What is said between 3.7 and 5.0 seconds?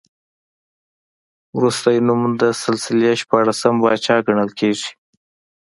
پاچا ګڼل کېږي.